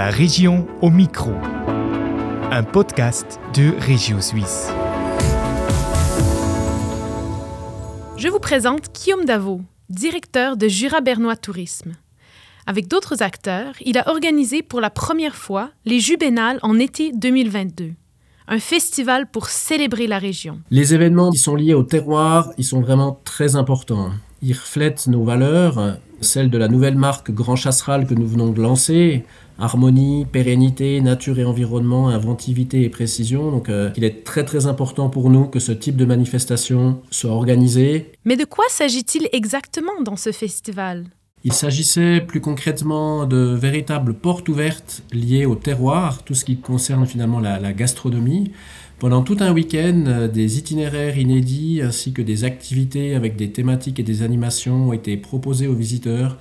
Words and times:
La 0.00 0.08
région 0.08 0.66
au 0.80 0.88
micro. 0.88 1.30
Un 2.50 2.62
podcast 2.62 3.38
de 3.52 3.74
Régio 3.78 4.18
Suisse. 4.22 4.70
Je 8.16 8.28
vous 8.28 8.38
présente 8.38 8.94
Guillaume 8.94 9.26
Davot, 9.26 9.60
directeur 9.90 10.56
de 10.56 10.68
Jura 10.68 11.02
Bernois 11.02 11.36
Tourisme. 11.36 11.92
Avec 12.66 12.88
d'autres 12.88 13.22
acteurs, 13.22 13.74
il 13.82 13.98
a 13.98 14.08
organisé 14.08 14.62
pour 14.62 14.80
la 14.80 14.88
première 14.88 15.36
fois 15.36 15.68
les 15.84 16.00
Jubénales 16.00 16.60
en 16.62 16.78
été 16.78 17.12
2022 17.12 17.92
un 18.48 18.58
festival 18.58 19.30
pour 19.30 19.48
célébrer 19.48 20.08
la 20.08 20.18
région. 20.18 20.60
Les 20.70 20.92
événements 20.92 21.30
qui 21.30 21.38
sont 21.38 21.54
liés 21.54 21.74
au 21.74 21.84
terroir, 21.84 22.50
ils 22.58 22.64
sont 22.64 22.80
vraiment 22.80 23.20
très 23.24 23.54
importants. 23.54 24.10
Ils 24.42 24.54
reflètent 24.54 25.06
nos 25.06 25.22
valeurs, 25.22 25.98
celles 26.20 26.50
de 26.50 26.58
la 26.58 26.68
nouvelle 26.68 26.96
marque 26.96 27.30
Grand 27.30 27.56
Chasseral 27.56 28.06
que 28.06 28.14
nous 28.14 28.26
venons 28.26 28.50
de 28.52 28.60
lancer, 28.60 29.24
harmonie, 29.58 30.26
pérennité, 30.30 31.00
nature 31.00 31.38
et 31.38 31.44
environnement, 31.44 32.08
inventivité 32.08 32.82
et 32.82 32.88
précision. 32.88 33.50
Donc 33.50 33.68
euh, 33.68 33.90
il 33.96 34.04
est 34.04 34.24
très 34.24 34.44
très 34.44 34.66
important 34.66 35.10
pour 35.10 35.30
nous 35.30 35.46
que 35.46 35.60
ce 35.60 35.72
type 35.72 35.96
de 35.96 36.04
manifestation 36.04 37.02
soit 37.10 37.30
organisé. 37.30 38.12
Mais 38.24 38.36
de 38.36 38.44
quoi 38.44 38.64
s'agit-il 38.68 39.28
exactement 39.32 40.00
dans 40.02 40.16
ce 40.16 40.32
festival? 40.32 41.04
Il 41.44 41.52
s'agissait 41.52 42.20
plus 42.20 42.40
concrètement 42.40 43.26
de 43.26 43.54
véritables 43.54 44.14
portes 44.14 44.48
ouvertes 44.48 45.02
liées 45.12 45.46
au 45.46 45.54
terroir, 45.54 46.22
tout 46.22 46.34
ce 46.34 46.44
qui 46.44 46.58
concerne 46.58 47.06
finalement 47.06 47.40
la, 47.40 47.72
gastronomie. 47.72 48.52
Pendant 48.98 49.22
tout 49.22 49.38
un 49.40 49.52
week-end, 49.52 50.28
des 50.30 50.58
itinéraires 50.58 51.16
inédits 51.16 51.80
ainsi 51.82 52.12
que 52.12 52.20
des 52.20 52.44
activités 52.44 53.14
avec 53.14 53.36
des 53.36 53.50
thématiques 53.50 53.98
et 53.98 54.02
des 54.02 54.22
animations 54.22 54.88
ont 54.88 54.92
été 54.92 55.16
proposés 55.16 55.66
aux 55.66 55.74
visiteurs 55.74 56.36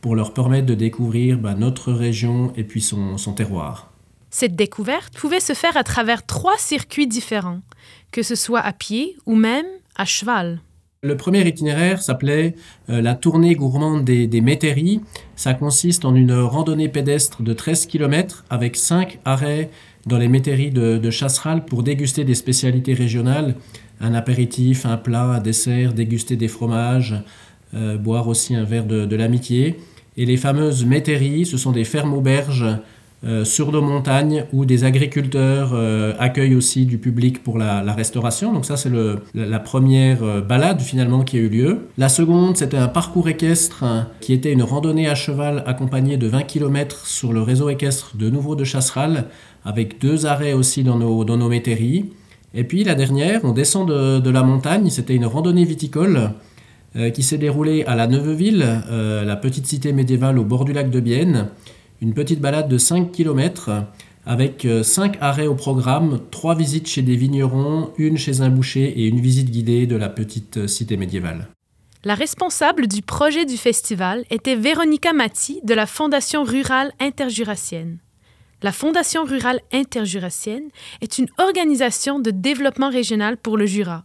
pour 0.00 0.16
leur 0.16 0.34
permettre 0.34 0.66
de 0.66 0.74
découvrir 0.74 1.38
bah, 1.38 1.54
notre 1.54 1.92
région 1.92 2.52
et 2.56 2.64
puis 2.64 2.80
son 2.80 3.32
terroir. 3.36 3.92
Cette 4.30 4.56
découverte 4.56 5.16
pouvait 5.16 5.40
se 5.40 5.52
faire 5.52 5.76
à 5.76 5.84
travers 5.84 6.24
trois 6.24 6.56
circuits 6.56 7.06
différents, 7.06 7.60
que 8.10 8.22
ce 8.22 8.34
soit 8.34 8.60
à 8.60 8.72
pied 8.72 9.16
ou 9.26 9.34
même 9.34 9.66
à 9.96 10.04
cheval. 10.04 10.60
Le 11.02 11.16
premier 11.16 11.48
itinéraire 11.48 12.02
s'appelait 12.02 12.54
euh, 12.90 13.00
la 13.00 13.14
tournée 13.14 13.54
gourmande 13.54 14.04
des, 14.04 14.40
métairies. 14.42 15.00
Ça 15.34 15.54
consiste 15.54 16.04
en 16.04 16.14
une 16.14 16.34
randonnée 16.34 16.90
pédestre 16.90 17.42
de 17.42 17.54
13 17.54 17.86
km 17.86 18.44
avec 18.50 18.76
5 18.76 19.18
arrêts 19.24 19.70
dans 20.04 20.18
les 20.18 20.28
métairies 20.28 20.70
de, 20.70 21.10
Chasseral 21.10 21.64
pour 21.64 21.82
déguster 21.82 22.24
des 22.24 22.34
spécialités 22.34 22.92
régionales, 22.92 23.54
un 23.98 24.12
apéritif, 24.12 24.84
un 24.84 24.98
plat, 24.98 25.22
un 25.22 25.40
dessert, 25.40 25.94
déguster 25.94 26.36
des 26.36 26.48
fromages, 26.48 27.14
euh, 27.72 27.96
boire 27.96 28.28
aussi 28.28 28.54
un 28.54 28.64
verre 28.64 28.84
de, 28.84 29.16
l'amitié. 29.16 29.80
Et 30.18 30.26
les 30.26 30.36
fameuses 30.36 30.84
métairies, 30.84 31.46
ce 31.46 31.56
sont 31.56 31.72
des 31.72 31.84
fermes-auberges 31.84 32.66
euh, 33.22 33.44
sur 33.44 33.70
nos 33.70 33.82
montagnes 33.82 34.46
où 34.50 34.64
des 34.64 34.84
agriculteurs 34.84 35.72
euh, 35.74 36.14
accueillent 36.18 36.54
aussi 36.54 36.86
du 36.86 36.96
public 36.96 37.42
pour 37.42 37.58
la, 37.58 37.82
restauration. 37.92 38.50
Donc 38.50 38.64
ça, 38.64 38.78
c'est 38.78 38.90
la 39.34 39.58
première 39.58 40.22
euh, 40.22 40.40
balade 40.40 40.80
finalement 40.80 41.22
qui 41.22 41.36
a 41.36 41.40
eu 41.40 41.50
lieu. 41.50 41.88
La 41.98 42.08
seconde, 42.08 42.56
c'était 42.56 42.78
un 42.78 42.88
parcours 42.88 43.28
équestre 43.28 43.84
hein, 43.84 44.08
qui 44.22 44.32
était 44.32 44.50
une 44.50 44.62
randonnée 44.62 45.06
à 45.06 45.14
cheval 45.14 45.62
accompagnée 45.66 46.16
de 46.16 46.28
20 46.28 46.44
km 46.44 47.06
sur 47.06 47.34
le 47.34 47.42
réseau 47.42 47.68
équestre 47.68 48.16
de 48.16 48.30
nouveau 48.30 48.54
de 48.54 48.64
Chasseral, 48.64 49.26
avec 49.66 50.00
deux 50.00 50.24
arrêts 50.24 50.54
aussi 50.54 50.82
dans 50.82 50.96
nos, 50.96 51.22
dans 51.22 51.36
nos 51.36 51.50
métairies. 51.50 52.06
Et 52.54 52.64
puis 52.64 52.84
la 52.84 52.94
dernière, 52.94 53.42
on 53.44 53.52
descend 53.52 53.86
de, 53.86 54.18
de 54.20 54.30
la 54.30 54.42
montagne, 54.42 54.88
c'était 54.88 55.14
une 55.14 55.26
randonnée 55.26 55.66
viticole 55.66 56.30
qui 57.14 57.22
s'est 57.22 57.38
déroulée 57.38 57.84
à 57.84 57.94
la 57.94 58.08
Neuveville, 58.08 58.82
la 58.90 59.36
petite 59.36 59.64
cité 59.64 59.92
médiévale 59.92 60.40
au 60.40 60.44
bord 60.44 60.64
du 60.64 60.72
lac 60.72 60.90
de 60.90 60.98
Bienne 60.98 61.46
une 62.00 62.14
petite 62.14 62.40
balade 62.40 62.68
de 62.68 62.78
5 62.78 63.12
km 63.12 63.84
avec 64.26 64.66
5 64.82 65.16
euh, 65.16 65.18
arrêts 65.20 65.46
au 65.46 65.54
programme, 65.54 66.20
3 66.30 66.54
visites 66.54 66.86
chez 66.86 67.02
des 67.02 67.16
vignerons, 67.16 67.92
une 67.96 68.16
chez 68.16 68.40
un 68.40 68.50
boucher 68.50 68.84
et 68.84 69.06
une 69.06 69.20
visite 69.20 69.50
guidée 69.50 69.86
de 69.86 69.96
la 69.96 70.08
petite 70.08 70.58
euh, 70.58 70.66
cité 70.66 70.96
médiévale. 70.96 71.48
La 72.04 72.14
responsable 72.14 72.86
du 72.86 73.02
projet 73.02 73.44
du 73.44 73.56
festival 73.56 74.24
était 74.30 74.56
Véronica 74.56 75.12
Matti 75.12 75.60
de 75.64 75.74
la 75.74 75.86
Fondation 75.86 76.44
rurale 76.44 76.92
interjurassienne. 76.98 77.98
La 78.62 78.72
Fondation 78.72 79.24
rurale 79.24 79.60
interjurassienne 79.72 80.68
est 81.00 81.18
une 81.18 81.28
organisation 81.38 82.18
de 82.18 82.30
développement 82.30 82.90
régional 82.90 83.36
pour 83.36 83.56
le 83.56 83.66
Jura. 83.66 84.04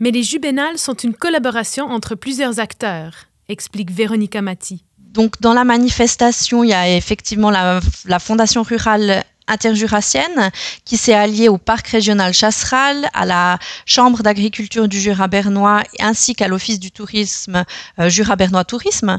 Mais 0.00 0.10
les 0.10 0.22
Jubénales 0.22 0.78
sont 0.78 0.94
une 0.94 1.14
collaboration 1.14 1.86
entre 1.86 2.14
plusieurs 2.14 2.58
acteurs, 2.58 3.14
explique 3.48 3.90
Véronica 3.90 4.42
Matti 4.42 4.84
donc 5.12 5.40
dans 5.40 5.52
la 5.52 5.64
manifestation, 5.64 6.64
il 6.64 6.70
y 6.70 6.74
a 6.74 6.88
effectivement 6.88 7.50
la, 7.50 7.80
Fondation 8.18 8.62
rurale 8.62 9.24
interjurassienne 9.48 10.50
qui 10.84 10.96
s'est 10.96 11.14
alliée 11.14 11.48
au 11.48 11.58
parc 11.58 11.88
régional 11.88 12.32
Chasseral, 12.32 13.08
à 13.12 13.26
la 13.26 13.58
Chambre 13.86 14.22
d'agriculture 14.22 14.88
du 14.88 15.00
Jura 15.00 15.28
bernois 15.28 15.82
ainsi 16.00 16.34
qu'à 16.34 16.48
l'Office 16.48 16.80
du 16.80 16.90
tourisme 16.90 17.64
euh, 17.98 18.08
Jura 18.08 18.36
bernois 18.36 18.64
Tourisme, 18.64 19.16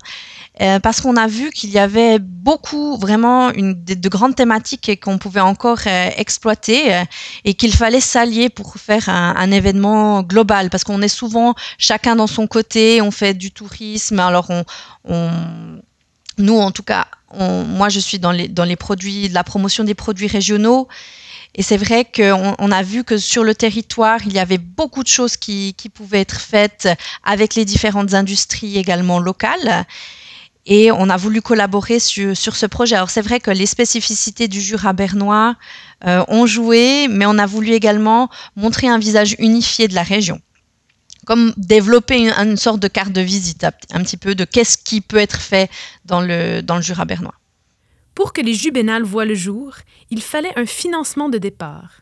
euh, 0.62 0.80
parce 0.80 1.02
qu'on 1.02 1.16
a 1.16 1.28
vu 1.28 1.52
qu'il 1.52 1.72
y 1.72 1.80
avait 1.80 2.20
beaucoup, 2.20 2.98
vraiment, 2.98 3.52
une, 3.52 3.74
de, 3.84 4.10
grandes 4.10 4.36
thématiques 4.36 5.00
qu'on 5.02 5.18
pouvait 5.18 5.42
encore 5.42 5.80
euh, 5.88 6.10
exploiter 6.18 7.04
et 7.44 7.54
qu'il 7.54 7.74
fallait 7.74 8.00
s'allier 8.00 8.50
pour 8.50 8.76
faire 8.76 9.10
un, 9.10 9.36
un, 9.36 9.52
événement 9.52 10.24
global, 10.24 10.70
parce 10.70 10.84
qu'on 10.84 11.02
est 11.02 11.08
souvent 11.08 11.56
chacun 11.78 12.16
dans 12.16 12.28
son 12.28 12.48
côté, 12.48 13.02
on 13.02 13.12
fait 13.12 13.34
du 13.34 13.52
tourisme, 13.52 14.20
alors 14.20 14.50
on, 14.50 14.64
on 15.06 15.30
nous, 16.38 16.58
en 16.58 16.72
tout 16.72 16.84
cas, 16.84 17.08
moi, 17.38 17.90
je 17.90 18.00
suis 18.00 18.20
dans 18.20 18.32
les, 18.32 18.50
la 19.30 19.44
promotion 19.44 19.84
des 19.84 19.94
produits 19.94 20.28
régionaux. 20.28 20.88
Et 21.56 21.62
c'est 21.62 21.78
vrai 21.78 22.06
qu'on 22.06 22.56
on 22.58 22.72
a 22.72 22.82
vu 22.82 23.04
que 23.04 23.18
sur 23.18 23.44
le 23.44 23.54
territoire, 23.54 24.20
il 24.26 24.34
y 24.34 24.40
avait 24.40 24.58
beaucoup 24.58 25.04
de 25.04 25.08
choses 25.08 25.38
qui, 25.38 25.76
pouvaient 25.94 26.22
être 26.22 26.42
faites 26.42 26.90
avec 27.24 27.54
les 27.56 27.66
différentes 27.66 28.14
industries 28.16 28.78
également 28.78 29.20
locales. 29.20 29.86
Et 30.66 30.92
on 30.92 31.10
a 31.10 31.18
voulu 31.18 31.42
collaborer 31.42 32.00
sur, 32.00 32.36
sur 32.36 32.56
ce 32.56 32.66
projet. 32.66 32.96
Alors 32.96 33.10
c'est 33.10 33.22
vrai 33.22 33.40
que 33.40 33.52
les 33.52 33.66
spécificités 33.66 34.48
du 34.48 34.62
Jura 34.62 34.94
bernois 34.94 35.56
euh, 36.06 36.24
ont 36.30 36.46
joué, 36.46 37.08
mais 37.10 37.26
on 37.26 37.38
a 37.38 37.46
voulu 37.46 37.72
également 37.74 38.30
montrer 38.56 38.88
un 38.88 38.98
visage 38.98 39.36
unifié 39.40 39.88
de 39.88 39.94
la 39.94 40.04
région 40.04 40.40
comme 41.26 41.54
développer 41.58 42.30
une, 42.30 42.58
sorte 42.58 42.80
de 42.80 42.88
carte 42.88 43.12
de 43.12 43.22
visite, 43.22 43.66
un 43.92 44.04
petit 44.04 44.18
peu 44.18 44.36
de 44.36 44.46
qu'est-ce 44.46 44.78
qui 44.78 45.02
peut 45.02 45.18
être 45.18 45.40
fait 45.40 45.70
dans 46.06 46.22
le, 46.22 46.62
dans 46.62 46.76
le 46.76 46.82
Jura 46.82 47.06
bernois. 47.06 47.36
Pour 48.16 48.34
que 48.34 48.42
les 48.42 48.54
Jubénales 48.54 49.04
voient 49.04 49.26
le 49.26 49.36
jour, 49.36 49.76
il 50.12 50.22
fallait 50.22 50.58
un 50.58 50.66
financement 50.66 51.30
de 51.30 51.38
départ. 51.38 52.02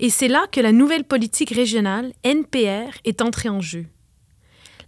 Et 0.00 0.10
c'est 0.10 0.28
là 0.28 0.46
que 0.50 0.60
la 0.60 0.72
nouvelle 0.72 1.04
politique 1.04 1.50
régionale, 1.50 2.12
NPR, 2.24 2.92
est 3.04 3.22
entrée 3.22 3.48
en 3.48 3.60
jeu. 3.60 3.86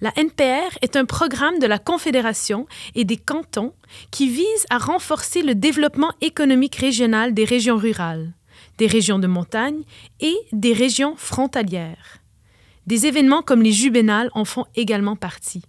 La 0.01 0.13
NPR 0.17 0.77
est 0.83 0.97
un 0.97 1.05
programme 1.05 1.59
de 1.61 1.67
la 1.67 1.79
Confédération 1.79 2.67
et 2.95 3.05
des 3.05 3.17
cantons 3.17 3.73
qui 4.11 4.29
vise 4.29 4.67
à 4.69 4.79
renforcer 4.79 5.43
le 5.43 5.55
développement 5.55 6.13
économique 6.21 6.77
régional 6.77 7.33
des 7.33 7.45
régions 7.45 7.77
rurales, 7.77 8.33
des 8.79 8.87
régions 8.87 9.19
de 9.19 9.29
montagne 9.29 9.83
et 10.21 10.37
des 10.53 10.73
régions 10.73 11.15
frontalières. 11.17 12.19
Des 12.87 13.07
événements 13.07 13.43
comme 13.43 13.63
les 13.63 13.73
Jubénales 13.73 14.31
en 14.35 14.45
font 14.45 14.67
également 14.75 15.17
partie. 15.17 15.63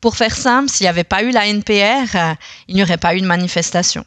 Pour 0.00 0.16
faire 0.16 0.36
simple, 0.36 0.68
s'il 0.68 0.84
n'y 0.84 0.88
avait 0.88 1.04
pas 1.04 1.22
eu 1.22 1.30
la 1.30 1.46
NPR, 1.46 2.16
euh, 2.16 2.34
il 2.68 2.74
n'y 2.74 2.82
aurait 2.82 2.98
pas 2.98 3.14
eu 3.14 3.20
de 3.20 3.26
manifestation. 3.26 4.04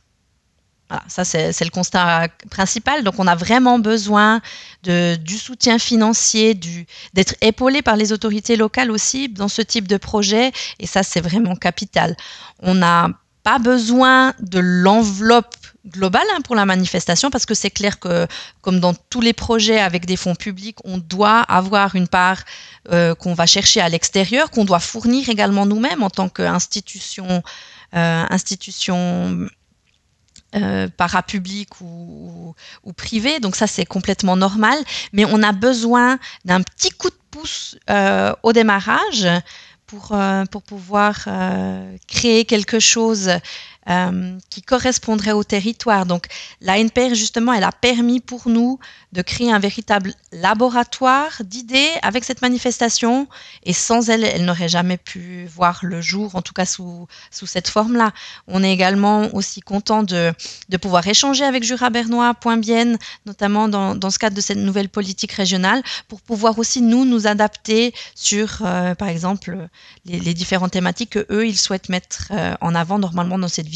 Voilà, 0.89 1.03
ça 1.09 1.25
c'est 1.25 1.65
le 1.65 1.69
constat 1.69 2.29
principal. 2.49 3.03
Donc 3.03 3.15
on 3.19 3.27
a 3.27 3.35
vraiment 3.35 3.77
besoin 3.77 4.41
du 4.83 5.37
soutien 5.37 5.79
financier, 5.79 6.57
d'être 7.13 7.35
épaulé 7.41 7.81
par 7.81 7.97
les 7.97 8.13
autorités 8.13 8.55
locales 8.55 8.89
aussi 8.89 9.27
dans 9.27 9.49
ce 9.49 9.61
type 9.61 9.87
de 9.87 9.97
projet. 9.97 10.51
Et 10.79 10.87
ça 10.87 11.03
c'est 11.03 11.19
vraiment 11.19 11.55
capital. 11.55 12.15
On 12.59 12.73
n'a 12.73 13.09
pas 13.43 13.59
besoin 13.59 14.33
de 14.39 14.59
l'enveloppe 14.59 15.55
globale 15.87 16.27
hein, 16.35 16.41
pour 16.41 16.55
la 16.55 16.65
manifestation 16.65 17.29
parce 17.29 17.45
que 17.45 17.53
c'est 17.53 17.71
clair 17.71 17.99
que, 17.99 18.27
comme 18.61 18.79
dans 18.79 18.93
tous 18.93 19.21
les 19.21 19.33
projets 19.33 19.79
avec 19.79 20.05
des 20.05 20.17
fonds 20.17 20.35
publics, 20.35 20.77
on 20.83 20.97
doit 20.97 21.39
avoir 21.41 21.95
une 21.95 22.07
part 22.07 22.43
euh, 22.91 23.15
qu'on 23.15 23.33
va 23.33 23.45
chercher 23.45 23.81
à 23.81 23.89
l'extérieur, 23.89 24.51
qu'on 24.51 24.65
doit 24.65 24.79
fournir 24.79 25.29
également 25.29 25.65
nous-mêmes 25.65 26.03
en 26.03 26.09
tant 26.09 26.29
qu'institution 26.29 27.43
euh, 27.95 28.25
institution, 28.29 29.47
euh, 30.55 30.89
parapublique 30.97 31.79
ou, 31.79 32.53
ou, 32.83 32.93
privée. 32.93 33.39
Donc 33.39 33.55
ça, 33.55 33.65
c'est 33.65 33.85
complètement 33.85 34.35
normal. 34.35 34.77
Mais 35.13 35.23
on 35.23 35.41
a 35.41 35.53
besoin 35.53 36.19
d'un 36.43 36.61
petit 36.61 36.89
coup 36.89 37.09
de 37.09 37.15
pouce 37.31 37.77
euh, 37.89 38.33
au 38.43 38.51
démarrage 38.51 39.25
pour, 39.85 40.13
pour 40.51 40.63
pouvoir 40.63 41.29
créer 42.09 42.43
quelque 42.43 42.79
chose 42.79 43.31
euh, 43.89 44.37
qui 44.49 44.61
correspondraient 44.61 45.31
au 45.31 45.43
territoire. 45.43 46.05
Donc 46.05 46.27
la 46.61 46.77
NPR, 46.77 47.15
justement, 47.15 47.53
elle 47.53 47.63
a 47.63 47.71
permis 47.71 48.19
pour 48.19 48.49
nous 48.49 48.79
de 49.13 49.21
créer 49.21 49.51
un 49.51 49.59
véritable 49.59 50.13
laboratoire 50.31 51.31
d'idées 51.43 51.91
avec 52.01 52.23
cette 52.23 52.41
manifestation. 52.41 53.27
Et 53.63 53.73
sans 53.73 54.09
elle, 54.09 54.23
elle 54.23 54.45
n'aurait 54.45 54.67
jamais 54.67 54.97
pu 54.97 55.45
voir 55.45 55.79
le 55.83 56.01
jour, 56.01 56.35
en 56.35 56.41
tout 56.41 56.53
cas 56.53 56.65
sous, 56.65 57.07
cette 57.31 57.69
forme-là. 57.69 58.11
On 58.47 58.63
est 58.63 58.73
également 58.73 59.33
aussi 59.33 59.61
content 59.61 60.03
de, 60.03 60.33
pouvoir 60.81 61.07
échanger 61.07 61.45
avec 61.45 61.63
Jura 61.63 61.89
Bernois, 61.89 62.33
Point 62.33 62.57
Bienne, 62.57 62.97
notamment 63.25 63.67
dans, 63.67 64.09
ce 64.11 64.19
cadre 64.19 64.35
de 64.35 64.41
cette 64.41 64.57
nouvelle 64.57 64.89
politique 64.89 65.31
régionale, 65.31 65.81
pour 66.07 66.21
pouvoir 66.21 66.59
aussi 66.59 66.81
nous 66.81 67.05
nous 67.05 67.25
adapter 67.25 67.93
sur, 68.15 68.61
euh, 68.65 68.95
par 68.95 69.07
exemple, 69.07 69.67
les, 70.05 70.33
différentes 70.33 70.71
thématiques 70.71 71.11
que 71.11 71.25
eux 71.31 71.47
ils 71.47 71.57
souhaitent 71.57 71.89
mettre 71.89 72.27
euh, 72.31 72.53
en 72.61 72.75
avant 72.75 72.99
normalement 72.99 73.39
dans 73.39 73.47
cette 73.47 73.67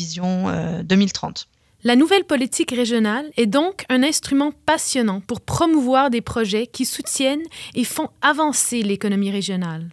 euh, 0.47 0.83
2030. 0.83 1.47
La 1.83 1.95
nouvelle 1.95 2.25
politique 2.25 2.71
régionale 2.71 3.31
est 3.37 3.47
donc 3.47 3.85
un 3.89 4.03
instrument 4.03 4.51
passionnant 4.65 5.19
pour 5.19 5.41
promouvoir 5.41 6.11
des 6.11 6.21
projets 6.21 6.67
qui 6.67 6.85
soutiennent 6.85 7.45
et 7.73 7.83
font 7.83 8.09
avancer 8.21 8.83
l'économie 8.83 9.31
régionale. 9.31 9.89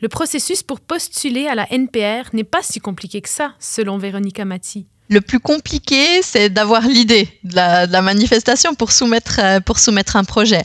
Le 0.00 0.08
processus 0.08 0.62
pour 0.62 0.80
postuler 0.80 1.46
à 1.46 1.54
la 1.54 1.66
NPR 1.72 2.34
n'est 2.34 2.44
pas 2.44 2.62
si 2.62 2.80
compliqué 2.80 3.20
que 3.20 3.28
ça, 3.28 3.54
selon 3.60 3.98
Véronique 3.98 4.40
Amati. 4.40 4.88
Le 5.08 5.20
plus 5.20 5.38
compliqué, 5.38 6.20
c'est 6.22 6.48
d'avoir 6.48 6.82
l'idée 6.82 7.28
de 7.44 7.54
la, 7.54 7.86
de 7.86 7.92
la, 7.92 8.02
manifestation 8.02 8.74
pour 8.74 8.90
soumettre, 8.90 9.38
euh, 9.40 9.60
pour 9.60 9.78
soumettre 9.78 10.16
un 10.16 10.24
projet. 10.24 10.64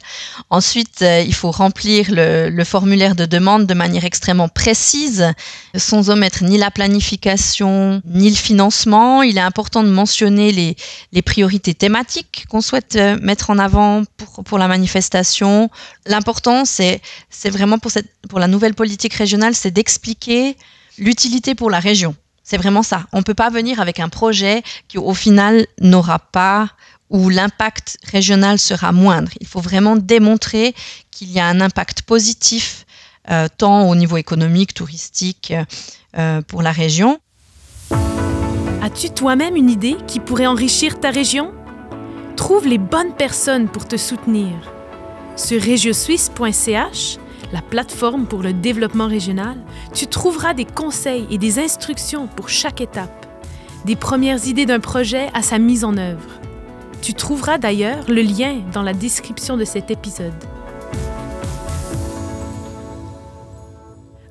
Ensuite, 0.50 1.04
euh, 1.04 1.22
il 1.22 1.36
faut 1.36 1.52
remplir 1.52 2.08
le, 2.10 2.50
le, 2.50 2.64
formulaire 2.64 3.14
de 3.14 3.28
demande 3.28 3.68
de 3.68 3.76
manière 3.76 4.04
extrêmement 4.04 4.50
précise, 4.50 5.32
sans 5.76 6.10
omettre 6.10 6.44
ni 6.44 6.58
la 6.58 6.72
planification, 6.72 8.02
ni 8.06 8.32
le 8.32 8.36
financement. 8.36 9.22
Il 9.22 9.38
est 9.38 9.42
important 9.42 9.84
de 9.84 9.90
mentionner 9.90 10.52
les, 10.52 10.76
les 11.12 11.22
priorités 11.22 11.76
thématiques 11.76 12.46
qu'on 12.50 12.62
souhaite 12.62 12.96
euh, 12.96 13.20
mettre 13.22 13.52
en 13.52 13.60
avant 13.60 14.04
pour, 14.18 14.44
pour 14.44 14.58
la 14.58 14.68
manifestation. 14.68 15.70
L'important, 16.08 16.66
c'est, 16.66 17.00
c'est 17.30 17.52
vraiment 17.52 17.78
pour, 17.78 17.92
cette, 17.92 18.10
pour 18.28 18.40
la 18.40 18.48
nouvelle 18.48 18.74
politique 18.74 19.14
régionale, 19.14 19.54
c'est 19.54 19.72
d'expliquer 19.72 20.58
l'utilité 20.98 21.54
pour 21.54 21.70
la 21.70 21.80
région. 21.80 22.16
C'est 22.51 22.57
vraiment 22.57 22.83
ça. 22.83 23.06
On 23.13 23.19
ne 23.19 23.24
peut 23.24 23.33
pas 23.33 23.50
venir 23.50 23.80
avec 23.80 24.01
un 24.01 24.09
projet 24.09 24.62
qui, 24.89 24.98
au 24.98 25.13
final, 25.13 25.65
n'aura 25.80 26.19
pas 26.19 26.68
ou 27.09 27.30
l'impact 27.30 27.98
régional 28.03 28.59
sera 28.59 28.92
moindre. 28.92 29.31
Il 29.39 29.48
faut 29.48 29.62
vraiment 29.62 29.95
démontrer 29.95 30.75
qu'il 31.12 31.31
y 31.31 31.39
a 31.39 31.45
un 31.45 31.62
impact 31.62 32.01
positif, 32.01 32.86
euh, 33.30 33.48
tant 33.57 33.88
au 33.88 33.95
niveau 33.95 34.18
économique, 34.18 34.74
touristique, 34.74 35.53
euh, 36.18 36.42
pour 36.42 36.62
la 36.62 36.74
région. 36.74 37.21
As-tu 38.81 39.12
toi-même 39.12 39.56
une 39.56 39.69
idée 39.69 39.95
qui 40.06 40.19
pourrait 40.19 40.48
enrichir 40.48 41.00
ta 41.00 41.09
région? 41.09 41.53
Trouve 42.36 42.68
les 42.68 42.80
bonnes 42.80 43.15
personnes 43.18 43.69
pour 43.69 43.88
te 43.88 43.95
soutenir. 43.95 44.51
Sur 45.38 45.62
regiosuisse.ch, 45.62 47.18
la 47.51 47.62
plateforme 47.62 48.25
pour 48.25 48.44
le 48.44 48.53
développement 48.53 49.07
régional, 49.07 49.57
tu 49.94 50.07
trouveras 50.07 50.53
des 50.53 50.65
conseils 50.65 51.27
et 51.30 51.38
des 51.38 51.59
instructions 51.59 52.27
pour 52.27 52.50
chaque 52.50 52.81
étape, 52.81 53.25
des 53.86 53.95
premières 53.95 54.48
idées 54.48 54.65
d'un 54.65 54.80
projet 54.80 55.30
à 55.33 55.42
sa 55.42 55.59
mise 55.59 55.83
en 55.83 55.98
œuvre. 55.98 56.39
Tu 57.01 57.13
trouveras 57.13 57.57
d'ailleurs 57.57 58.06
le 58.09 58.21
lien 58.21 58.62
dans 58.74 58.83
la 58.83 58.94
description 58.94 59.57
de 59.57 59.65
cet 59.65 59.92
épisode. 59.92 60.33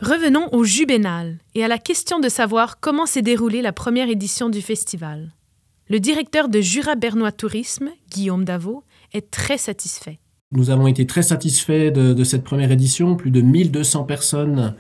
Revenons 0.01 0.49
au 0.53 0.65
Jubénal 0.65 1.37
et 1.55 1.63
à 1.63 1.69
la 1.69 1.79
question 1.79 2.21
de 2.21 2.31
savoir 2.31 2.81
comment 2.81 3.05
s'est 3.05 3.21
déroulée 3.21 3.61
la 3.61 3.73
première 3.73 4.09
édition 4.09 4.49
du 4.49 4.63
festival. 4.63 5.35
Le 5.89 6.01
directeur 6.01 6.49
de 6.49 6.61
Jura 6.61 6.95
Bernois 6.95 7.33
Tourisme, 7.33 7.91
Guillaume 8.11 8.45
Davot, 8.45 8.85
est 9.13 9.31
très 9.31 9.59
satisfait. 9.59 10.21
Nous 10.53 10.71
avons 10.71 10.89
été 10.89 11.07
très 11.07 11.23
satisfaits 11.23 11.93
de, 11.93 12.25
cette 12.25 12.43
première 12.43 12.73
édition. 12.73 13.15
Plus 13.15 13.31
de 13.31 13.41
1200 13.41 14.03
personnes 14.03 14.75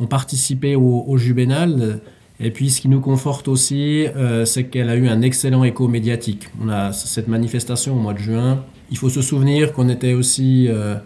ont 0.00 0.08
participé 0.08 0.74
au, 0.74 1.04
au 1.06 1.16
Jubénal. 1.16 2.00
Et 2.40 2.50
puis, 2.50 2.70
ce 2.70 2.80
qui 2.80 2.88
nous 2.88 3.00
conforte 3.00 3.46
aussi, 3.46 4.08
euh, 4.16 4.44
c'est 4.44 4.64
qu'elle 4.64 4.88
a 4.88 4.96
eu 4.96 5.06
un 5.06 5.22
excellent 5.22 5.62
écho 5.62 5.86
médiatique. 5.86 6.48
On 6.60 6.68
a 6.68 6.92
cette 6.92 7.28
manifestation 7.28 7.94
au 7.94 8.00
mois 8.00 8.14
de 8.14 8.18
juin. 8.18 8.64
Il 8.90 8.98
faut 8.98 9.10
se 9.10 9.22
souvenir 9.22 9.72
qu'on 9.72 9.88
était 9.88 10.12
aussi 10.12 10.66
euh, 10.68 10.96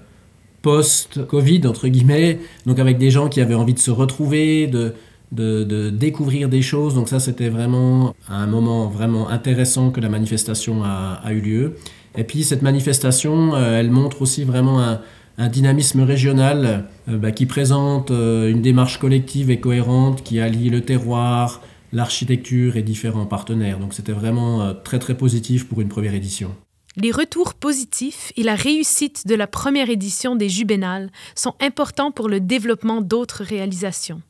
post-Covid, 0.63 1.67
entre 1.67 1.89
guillemets, 1.89 2.39
donc 2.65 2.79
avec 2.79 2.97
des 2.97 3.11
gens 3.11 3.29
qui 3.29 3.43
avaient 3.43 3.55
envie 3.55 3.75
de 3.75 3.79
se 3.79 3.91
retrouver, 3.91 4.67
de, 4.67 4.95
de, 5.31 5.91
découvrir 5.91 6.49
des 6.49 6.63
choses. 6.63 6.95
Donc 6.95 7.11
ça, 7.11 7.21
c'était 7.21 7.51
vraiment 7.51 8.15
un 8.31 8.47
moment 8.47 8.87
vraiment 8.89 9.29
intéressant 9.29 9.91
que 9.91 10.01
la 10.01 10.09
manifestation 10.09 10.85
a 10.85 11.33
eu 11.33 11.41
lieu. 11.41 11.75
Et 12.17 12.25
puis 12.25 12.45
cette 12.45 12.63
manifestation, 12.63 13.55
euh, 13.55 13.79
elle 13.79 13.91
montre 13.91 14.23
aussi 14.23 14.45
vraiment 14.45 14.81
un, 14.81 15.01
dynamisme 15.49 16.01
régional 16.01 16.89
euh, 17.09 17.19
bah, 17.19 17.31
qui 17.31 17.45
présente 17.45 18.11
euh, 18.11 18.51
une 18.51 18.63
démarche 18.63 18.99
collective 18.99 19.51
et 19.51 19.61
cohérente 19.61 20.23
qui 20.23 20.41
allie 20.41 20.71
le 20.71 20.81
terroir, 20.81 21.61
l'architecture 21.93 22.77
et 22.77 22.83
différents 22.83 23.27
partenaires. 23.27 23.79
Donc 23.79 23.93
c'était 23.93 24.13
vraiment 24.13 24.75
très 24.83 24.99
très 24.99 25.15
positif 25.15 25.69
pour 25.69 25.81
une 25.83 25.89
première 25.89 26.15
édition. 26.15 26.55
Les 26.97 27.13
retours 27.13 27.53
positifs 27.53 28.33
et 28.37 28.43
la 28.43 28.55
réussite 28.55 29.27
de 29.27 29.35
la 29.35 29.47
première 29.47 29.91
édition 29.91 30.35
des 30.35 30.49
Jubénales 30.49 31.11
sont 31.35 31.55
importants 31.61 32.11
pour 32.11 32.31
le 32.31 32.41
développement 32.41 33.03
d'autres 33.03 33.45
réalisations, 33.45 34.23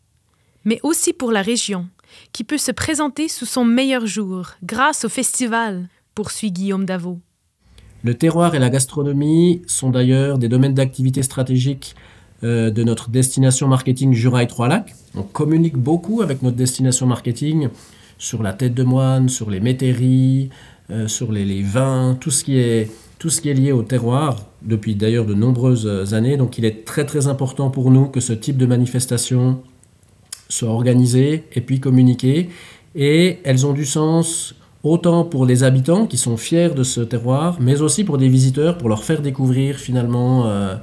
mais 0.64 0.80
aussi 0.82 1.12
pour 1.12 1.30
la 1.30 1.42
région, 1.42 1.86
qui 2.32 2.42
peut 2.42 2.58
se 2.58 2.72
présenter 2.72 3.28
sous 3.28 3.46
son 3.46 3.64
meilleur 3.64 4.06
jour 4.06 4.50
grâce 4.64 5.04
au 5.04 5.08
festival, 5.08 5.88
poursuit 6.16 6.50
Guillaume 6.50 6.84
Davot. 6.84 7.20
Le 8.06 8.14
terroir 8.14 8.54
et 8.54 8.60
la 8.60 8.70
gastronomie 8.70 9.62
sont 9.66 9.90
d'ailleurs 9.90 10.38
des 10.38 10.48
domaines 10.48 10.74
d'activité 10.74 11.24
stratégiques 11.24 11.96
euh, 12.44 12.70
de 12.70 12.84
notre 12.84 13.10
destination 13.10 13.66
marketing 13.66 14.12
Jura 14.12 14.44
et 14.44 14.46
Trois-Lacs. 14.46 14.94
On 15.16 15.24
communique 15.24 15.76
beaucoup 15.76 16.22
avec 16.22 16.40
notre 16.40 16.56
destination 16.56 17.08
marketing 17.08 17.66
sur 18.16 18.44
la 18.44 18.52
tête 18.52 18.74
de 18.74 18.84
moine, 18.84 19.28
sur 19.28 19.50
les 19.50 19.58
métairies, 19.58 20.50
euh, 20.90 21.08
sur 21.08 21.32
les, 21.32 21.62
vins, 21.62 22.16
tout 22.20 22.30
ce, 22.30 22.44
qui 22.44 22.58
est, 22.60 22.88
tout 23.18 23.28
ce 23.28 23.40
qui 23.40 23.48
est 23.48 23.54
lié 23.54 23.72
au 23.72 23.82
terroir 23.82 24.46
depuis 24.62 24.94
d'ailleurs 24.94 25.26
de 25.26 25.34
nombreuses 25.34 26.14
années. 26.14 26.36
Donc 26.36 26.58
il 26.58 26.64
est 26.64 26.84
très 26.84 27.06
très 27.06 27.26
important 27.26 27.70
pour 27.70 27.90
nous 27.90 28.06
que 28.06 28.20
ce 28.20 28.32
type 28.32 28.56
de 28.56 28.66
manifestation 28.66 29.60
soit 30.48 30.70
organisé 30.70 31.42
et 31.56 31.60
puis 31.60 31.80
communiqué. 31.80 32.50
Et 32.94 33.40
elles 33.42 33.66
ont 33.66 33.72
du 33.72 33.84
sens 33.84 34.54
autant 34.90 35.24
pour 35.24 35.46
les 35.46 35.64
habitants 35.64 36.06
qui 36.06 36.16
sont 36.16 36.36
fiers 36.36 36.70
de 36.70 36.82
ce 36.82 37.00
terroir, 37.00 37.58
mais 37.60 37.80
aussi 37.80 38.04
pour 38.04 38.18
des 38.18 38.28
visiteurs, 38.28 38.78
pour 38.78 38.88
leur 38.88 39.04
faire 39.04 39.22
découvrir 39.22 39.76
finalement 39.76 40.46
euh, 40.46 40.76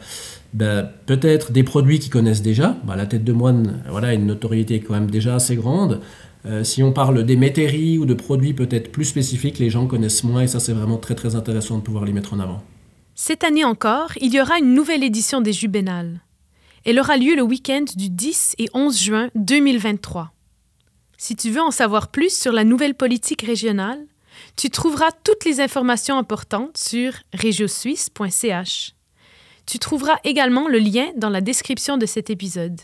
ben, 0.53 0.89
peut-être 1.05 1.51
des 1.51 1.63
produits 1.63 2.00
qu'ils 2.00 2.11
connaissent 2.11 2.41
déjà. 2.41 2.75
Ben, 2.85 2.95
la 2.95 3.05
tête 3.05 3.23
de 3.23 3.33
moine, 3.33 3.83
voilà, 3.89 4.13
une 4.13 4.25
notoriété 4.25 4.79
quand 4.79 4.94
même 4.94 5.09
déjà 5.09 5.35
assez 5.35 5.55
grande. 5.55 6.01
Euh, 6.45 6.63
si 6.63 6.83
on 6.83 6.91
parle 6.91 7.23
des 7.23 7.38
métairies 7.38 7.97
ou 7.97 8.05
de 8.05 8.13
produits 8.13 8.53
peut-être 8.53 8.91
plus 8.91 9.05
spécifiques, 9.05 9.59
les 9.59 9.69
gens 9.69 9.87
connaissent 9.87 10.23
moins 10.23 10.42
et 10.42 10.47
ça 10.47 10.59
c'est 10.59 10.73
vraiment 10.73 10.97
très 10.97 11.16
très 11.16 11.35
intéressant 11.35 11.78
de 11.78 11.83
pouvoir 11.83 12.04
les 12.04 12.11
mettre 12.11 12.33
en 12.33 12.39
avant. 12.39 12.61
Cette 13.16 13.44
année 13.44 13.63
encore, 13.63 14.11
il 14.19 14.33
y 14.33 14.42
aura 14.42 14.57
une 14.57 14.73
nouvelle 14.73 15.04
édition 15.04 15.39
des 15.39 15.54
Jubénales. 15.54 16.21
Elle 16.83 16.99
aura 16.99 17.16
lieu 17.16 17.35
le 17.35 17.44
week-end 17.44 17.85
du 17.95 18.09
10 18.09 18.56
et 18.57 18.68
11 18.73 18.99
juin 18.99 19.30
2023. 19.35 20.32
Si 21.25 21.37
tu 21.37 21.51
veux 21.51 21.61
en 21.61 21.71
savoir 21.71 22.09
plus 22.09 22.37
sur 22.37 22.51
la 22.51 22.65
nouvelle 22.65 22.95
politique 22.95 23.44
régionale, 23.44 24.07
tu 24.57 24.69
trouveras 24.69 25.11
toutes 25.23 25.45
les 25.45 25.61
informations 25.61 26.18
importantes 26.18 26.75
sur 26.77 27.13
regiosuisse.ch. 27.33 28.94
Tu 29.65 29.80
trouveras 29.80 30.18
également 30.25 30.68
le 30.68 30.80
lien 30.80 31.13
dans 31.15 31.30
la 31.30 31.39
description 31.39 31.95
de 31.95 32.06
cet 32.06 32.30
épisode. 32.30 32.77